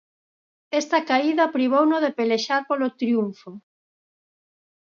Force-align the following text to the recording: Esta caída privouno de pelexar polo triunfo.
Esta 0.81 0.99
caída 1.09 1.53
privouno 1.55 1.97
de 2.03 2.11
pelexar 2.19 2.61
polo 2.69 2.87
triunfo. 2.99 3.51